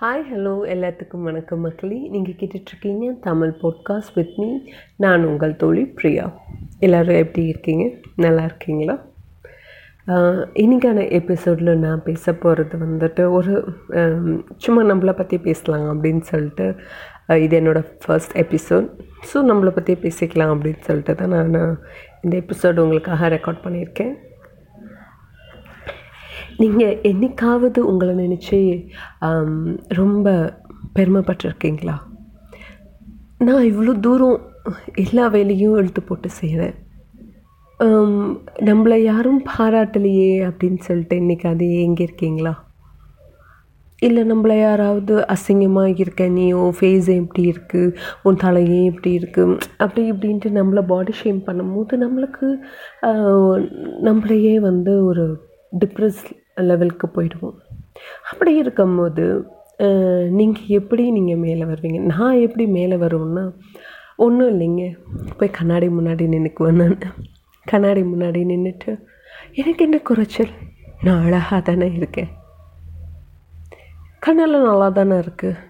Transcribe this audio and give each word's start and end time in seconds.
Hi 0.00 0.22
hello 0.30 0.52
எல்லாத்துக்கும் 0.72 1.22
வணக்கம் 1.22 1.60
மக்களே. 1.60 1.98
நீங்கள் 2.08 2.34
கேட்டுட்ருக்கீங்க 2.38 3.18
தமிழ் 3.20 3.52
பாட்காஸ்ட் 3.62 4.12
வித் 4.14 4.34
மீ 4.36 4.58
நான் 4.96 5.24
உங்கள் 5.24 5.56
தோழி 5.56 5.84
பிரியா. 5.86 6.24
எல்லோரும் 6.78 7.16
எப்படி 7.16 7.46
இருக்கீங்க? 7.46 7.90
நல்லா 8.16 8.44
இருக்கீங்களா? 8.44 8.96
இன்றைக்கான 10.06 10.44
இன்னைக்கான 10.54 11.10
எபிசோடில் 11.10 11.78
நான் 11.78 12.02
பேச 12.02 12.34
போகிறது 12.34 12.78
வந்துட்டு 12.84 13.30
ஒரு 13.30 13.54
சும்மா 14.56 14.82
நம்மளை 14.82 15.12
பற்றி 15.12 15.38
பேசலாம் 15.38 15.88
அப்படின்னு 15.92 16.20
சொல்லிட்டு 16.20 16.76
இது 17.44 17.60
என்னோடய 17.60 17.84
ஃபர்ஸ்ட் 18.04 18.36
எபிசோட் 18.36 18.86
ஸோ 19.32 19.36
நம்மளை 19.50 19.68
பற்றி 19.68 19.94
பேசிக்கலாம் 19.94 20.54
அப்படின்னு 20.54 20.80
சொல்லிட்டு 20.80 21.14
தான் 21.14 21.28
நான் 21.28 21.80
இந்த 22.20 22.36
எபிசோடு 22.36 22.78
உங்களுக்காக 22.78 23.28
ரெக்கார்ட் 23.28 23.64
பண்ணியிருக்கேன். 23.64 24.14
நீங்கள் 26.62 26.98
என்னைக்காவது 27.10 27.80
உங்களை 27.90 28.12
நினச்சி 28.24 28.58
ரொம்ப 29.98 30.26
பெருமைப்பட்டிருக்கீங்களா? 30.96 31.96
நான் 33.46 33.66
இவ்வளோ 33.70 33.94
தூரம் 34.06 34.38
எல்லா 35.04 35.24
வேலையும் 35.34 35.78
எழுத்து 35.80 36.02
போட்டு 36.02 36.28
செய்கிறேன் 36.40 36.76
நம்மளை 38.68 38.96
யாரும் 39.10 39.40
பாராட்டலையே 39.50 40.30
அப்படின்னு 40.48 40.80
சொல்லிட்டு 40.86 41.16
இன்றைக்கி 41.22 41.46
அது 41.50 41.66
எங்கே 41.86 42.04
இருக்கீங்களா? 42.08 42.54
இல்லை 44.02 44.22
நம்மளை 44.30 44.56
யாராவது 44.60 45.14
அசிங்கமாக 45.34 46.00
இருக்க 46.04 46.24
நீ 46.28 46.46
உன் 46.62 46.74
ஃபேஸ் 46.78 47.06
எப்படி 47.20 47.42
இருக்குது 47.52 47.94
உன் 48.22 48.40
தலையே 48.44 48.80
எப்படி 48.90 49.12
இருக்குது 49.20 49.58
அப்படி 49.84 50.02
இப்படின்ட்டு 50.12 50.50
நம்மளை 50.58 50.82
பாடி 50.92 51.12
ஷேம் 51.20 51.40
பண்ணும்போது 51.46 52.00
நம்மளுக்கு 52.04 52.48
நம்மளையே 54.08 54.56
வந்து 54.68 54.94
ஒரு 55.04 55.24
டிப்ரெஸ் 55.72 56.24
லெவலுக்கு 56.68 57.06
போயிடுவோம். 57.16 57.56
அப்படி 58.30 58.52
இருக்கும்போது 58.62 59.24
நீங்கள் 60.38 60.70
எப்படி 60.78 61.04
நீங்கள் 61.16 61.42
மேலே 61.44 61.64
வருவீங்க? 61.70 62.00
நான் 62.12 62.42
எப்படி 62.46 62.64
மேலே 62.76 62.96
வருவேன்னா 63.04 63.44
ஒன்றும் 64.24 64.50
இல்லைங்க. 64.52 64.84
போய் 65.38 65.56
கண்ணாடி 65.58 65.88
முன்னாடி 65.96 66.24
நின்றுக்குவேன் 66.34 66.80
நான். 66.82 66.98
கண்ணாடி 67.66 68.02
முன்னாடி 68.12 68.40
நின்றுட்டு 68.52 68.92
எனக்கு 69.60 69.84
என்ன 69.86 69.98
குறைச்சல்? 70.08 70.52
நான் 71.06 71.22
அழகாக 71.26 71.60
தானே 71.68 71.88
இருக்கேன். 71.98 72.30
கண்ணெல்லாம் 74.26 74.68
நல்லா 74.70 74.88
தானே 74.98 75.16
இருக்குது 75.24 75.60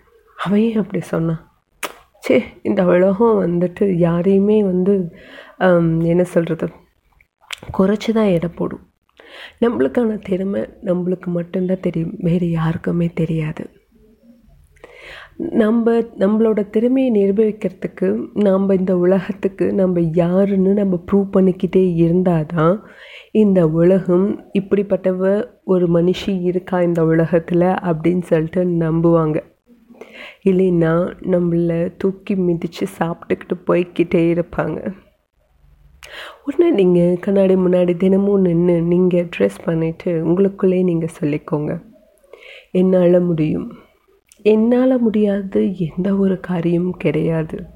அவன் 0.45 0.81
அப்படி 0.83 1.01
சொன்னான்? 1.13 1.43
சே 2.27 2.37
இந்த 2.69 2.81
உலகம் 2.93 3.41
வந்துட்டு 3.45 3.85
யாரையுமே 4.07 4.59
வந்து 4.71 4.95
என்ன 6.13 6.23
சொல்கிறது 6.35 6.67
குறைச்சி 7.77 8.11
தான் 8.19 8.33
எடை 8.37 8.49
போடும். 8.59 8.85
நம்மளுக்கான 9.61 10.19
திறமை 10.23 10.61
நம்மளுக்கு 10.85 11.27
மட்டும்தான் 11.27 11.81
தெரியும். 11.81 12.15
வேறு 12.19 12.51
யாருக்குமே 12.51 13.11
தெரியாது. 13.15 13.71
நம்ம 15.37 15.93
நம்மளோட 16.01 16.71
திறமையை 16.71 17.09
நிரூபிக்கிறதுக்கு 17.13 18.29
நம்ம 18.35 18.75
இந்த 18.75 18.97
உலகத்துக்கு 18.97 19.73
நம்ம 19.73 20.01
யாருன்னு 20.01 20.75
நம்ம 20.75 20.99
ப்ரூவ் 21.13 21.29
பண்ணிக்கிட்டே 21.33 21.95
இருந்தால் 21.95 22.47
தான் 22.47 22.83
இந்த 23.33 23.69
உலகம் 23.69 24.45
இப்படிப்பட்டவ 24.53 25.45
ஒரு 25.65 25.87
மனுஷி 25.87 26.43
இருக்கா 26.43 26.83
இந்த 26.83 27.05
உலகத்தில் 27.05 27.61
அப்படின்னு 27.61 28.23
சொல்லிட்டு 28.23 28.65
நம்புவாங்க. 28.65 29.41
இல்லைன்னா 30.45 31.15
நம்மளை 31.21 31.93
தூக்கி 31.99 32.35
மிதித்து 32.35 32.87
சாப்பிட்டுக்கிட்டு 32.99 33.57
போய்க்கிட்டே 33.67 34.25
இருப்பாங்க. 34.33 34.93
உடனே 36.45 36.71
நீங்கள் 36.71 37.19
கண்ணாடி 37.19 37.55
முன்னாடி 37.55 37.97
தினமும் 37.97 38.41
நின்று 38.41 38.83
நீங்கள் 38.83 39.29
ட்ரெஸ் 39.39 39.59
பண்ணிவிட்டு 39.65 40.05
உங்களுக்குள்ளே 40.05 40.83
நீங்கள் 40.83 41.15
சொல்லிக்கோங்க. 41.21 41.83
என்னால் 42.71 43.21
முடியும். 43.21 43.79
என்னால் 44.43 45.01
முடியாது 45.01 45.79
எந்த 45.79 46.17
ஒரு 46.17 46.41
காரியமும் 46.41 46.97
கிடையாது. 46.97 47.67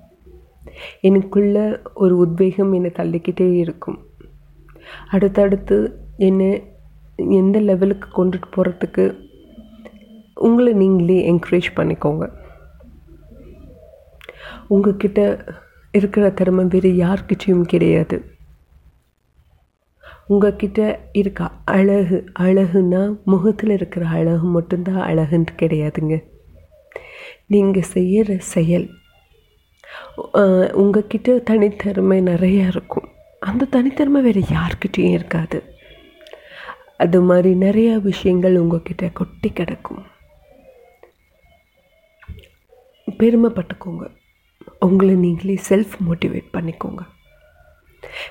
எனக்குள்ள 1.01 1.83
ஒரு 1.95 2.17
உத்வேகம் 2.17 2.73
என்னை 2.73 2.91
தள்ளிக்கிட்டே 2.95 3.55
இருக்கும். 3.55 3.99
அடுத்தடுத்து 5.11 5.77
என்னை 6.17 6.63
எந்த 7.17 7.61
லெவலுக்கு 7.61 8.09
கொண்டுட்டு 8.17 8.49
போகிறதுக்கு 8.57 9.05
உங்களை 10.35 10.73
நீங்களே 10.73 11.31
என்கரேஜ் 11.31 11.71
பண்ணிக்கோங்க. 11.77 12.25
உங்ககிட்ட 14.69 15.45
இருக்கிற 15.95 16.25
திறமை 16.39 16.65
வேறு 16.73 16.91
யார்கிட்டையும் 17.05 17.69
கிடையாது. 17.73 18.17
உங்ககிட்ட 20.33 20.81
இருக்க 21.21 21.49
அழகு 21.77 22.19
அழகுனா 22.39 23.03
முகத்தில் 23.25 23.73
இருக்கிற 23.79 24.05
அழகு 24.19 24.47
மட்டும்தான் 24.57 25.03
அழகுன்ட்டு 25.11 25.55
கிடையாதுங்க. 25.63 26.17
நீங்கள் 27.53 27.91
செய்கிற 27.95 28.37
செயல் 28.55 28.87
உங்ககிட்ட 30.83 31.37
தனித்திறமை 31.51 32.19
நிறைய 32.31 32.71
இருக்கும். 32.73 33.09
அந்த 33.49 33.69
தனித்திறமை 33.77 34.21
வேறு 34.29 34.43
யார்கிட்டையும் 34.55 35.15
இருக்காது. 35.19 35.59
அது 37.05 37.19
மாதிரி 37.29 37.51
நிறையா 37.67 37.93
விஷயங்கள் 38.09 38.61
உங்ககிட்ட 38.63 39.05
கொட்டி 39.19 39.51
கிடக்கும். 39.51 40.03
பெருமைப்பட்டுக்கோங்க. 43.21 44.05
உங்களை 44.79 45.15
நீங்களே 45.15 45.61
செல்ஃப் 45.69 45.97
மோட்டிவேட் 46.11 46.51
பண்ணிக்கோங்க. 46.53 47.07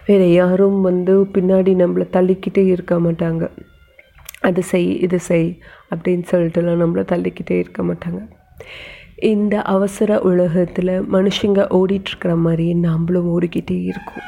வேறு 0.06 0.34
யாரும் 0.34 0.82
வந்து 0.82 1.24
பின்னாடி 1.24 1.74
நம்மளை 1.74 2.06
தள்ளிக்கிட்டே 2.12 2.66
இருக்க 2.66 3.00
மாட்டாங்க. 3.00 3.50
அது 4.40 4.64
செய் 4.64 5.00
இது 5.00 5.20
செய் 5.20 5.60
அப்படின்னு 5.96 6.24
சொல்லிட்டுலாம் 6.32 6.82
நம்மளை 6.84 7.04
தள்ளிக்கிட்டே 7.04 7.52
இருக்க 7.52 7.84
மாட்டாங்க. 7.84 8.30
இந்த 9.16 9.62
அவசர 9.62 10.20
உலகத்தில் 10.20 11.02
மனுஷங்க 11.12 11.68
ஓடிட்டுருக்கிற 11.70 12.38
மாதிரியே 12.38 12.74
நம்மளும் 12.74 13.40
ஓடிக்கிட்டே 13.40 13.84
இருக்கோம். 13.84 14.28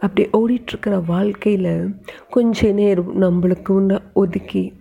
அப்படி 0.00 0.28
ஓடிட்டுருக்கிற 0.32 1.04
வாழ்க்கையில் 1.04 1.94
கொஞ்ச 2.30 2.70
நேரம் 2.70 3.22
நம்மளுக்கு 3.22 4.00
ஒதுக்கி 4.12 4.80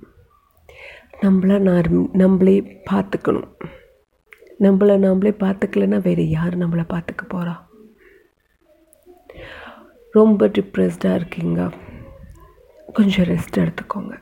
நம்மள 1.22 1.60
நார் 1.60 1.92
நம்மளே 2.12 2.82
பார்த்துக்கணும். 2.92 3.50
நம்மளை 4.64 4.96
நாமளே 5.04 5.32
பார்த்துக்கலன்னா 5.44 6.02
வேறு 6.02 6.30
யார் 6.30 6.58
நம்மளை 6.58 6.84
பார்த்துக்க 6.94 7.24
போகிறா 7.34 7.56
ரொம்ப 10.12 10.48
டிப்ரெஸ்டாக 10.48 11.16
இருக்கீங்க. 11.16 11.70
கொஞ்சம் 12.94 13.26
ரெஸ்ட் 13.26 13.60
எடுத்துக்கோங்க. 13.64 14.14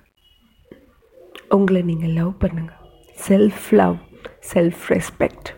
உங்களை 1.49 1.81
நீங்கள் 1.81 2.13
லவ் 2.19 2.33
பண்ணுங்கள் 2.43 2.81
செல்ஃப் 3.27 3.67
லவ் 3.69 3.95
செல்ஃப் 4.53 4.83
ரெஸ்பெக்ட் 4.87 5.49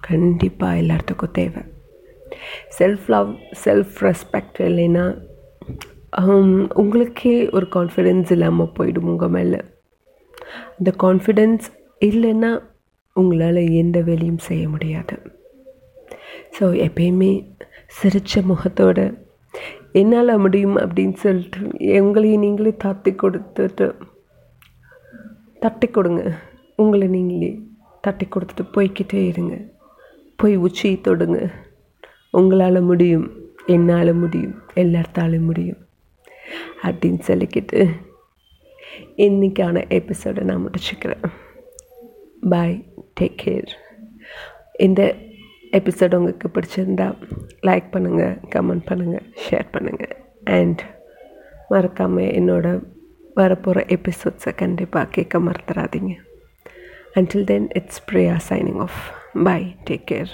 கண்டிப்பாக 0.00 0.80
எல்லாத்துக்கும் 0.80 1.34
தேவை. 1.38 1.62
செல்ஃப் 2.78 3.06
லவ் 3.06 3.30
செல்ஃப் 3.64 3.98
ரெஸ்பெக்ட் 4.00 4.58
இல்லைன்னா 4.68 5.04
உங்களுக்கே 6.74 7.34
ஒரு 7.50 7.66
கான்ஃபிடென்ஸ் 7.74 8.30
இல்லாமல் 8.30 8.72
போயிடும் 8.78 9.08
உங்கள் 9.12 9.34
மேலே. 9.36 9.60
அந்த 10.78 10.92
கான்ஃபிடென்ஸ் 11.02 11.66
இல்லைன்னா 12.00 12.52
உங்களால் 13.18 13.60
எந்த 13.82 13.98
வேலையும் 14.08 14.44
செய்ய 14.48 14.68
முடியாது. 14.68 15.14
ஸோ 16.56 16.64
எப்பயுமே 16.86 17.32
சிரித்த 17.86 18.42
முகத்தோடு 18.50 19.04
என்னால் 20.00 20.40
முடியும் 20.44 20.76
அப்படின்னு 20.76 21.16
சொல்லிட்டு 21.24 21.60
உங்களையும் 22.02 22.44
நீங்களே 22.44 22.72
தட்டி 22.84 23.12
கொடுத்துட்டு 23.22 23.86
தட்டி 25.64 25.88
கொடுங்க. 25.88 26.22
உங்களை 26.82 27.06
நீங்களே 27.16 27.50
தட்டி 28.00 28.26
கொடுத்துட்டு 28.26 28.64
போய்க்கிட்டே 28.74 29.22
இருங்க. 29.32 29.56
போய் 30.36 30.56
உச்சியை 30.66 30.96
தொடுங்க. 31.08 31.38
உங்களால் 32.38 32.80
முடியும் 32.90 33.26
என்னால் 33.66 34.12
முடியும் 34.14 34.56
எல்லாத்தாலும் 34.82 35.48
முடியும் 35.50 35.80
அப்படின்னு 36.86 37.22
சொல்லிக்கிட்டு 37.28 37.80
இன்றைக்கான 39.26 39.82
எபிசோடை 39.98 40.44
நான் 40.44 40.64
முடிச்சுக்கிறேன். 40.66 41.24
பாய் 42.40 42.84
டேக் 43.20 43.38
கேர் 43.44 43.68
இந்த 44.72 45.14
எபிசோட் 45.72 46.14
உங்களுக்கு 46.14 46.48
பிடிச்சிருந்தா 46.48 47.16
லைக் 47.62 47.84
பண்ணுங்கள் 47.92 48.38
கமெண்ட் 48.54 48.86
பண்ணுங்கள் 48.88 49.32
ஷேர் 49.50 49.64
பண்ணுங்கள் 49.72 50.12
அண்ட் 50.44 50.80
மறக்காமல் 51.68 52.24
என்னோட 52.24 52.84
வரப்போகிற 53.36 53.86
எபிசோட்ஸை 53.86 54.54
கண்டிப்பாக 54.54 55.08
கேட்க 55.10 55.38
மறந்துடாதீங்க. 55.38 56.14
Until 57.14 57.44
then 57.44 57.68
it's 57.72 58.02
Priya 58.12 58.36
signing 58.48 58.78
off 58.78 59.14
bye 59.44 59.76
take 59.90 60.02
care 60.10 60.28